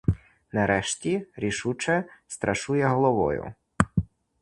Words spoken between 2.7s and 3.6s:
головою.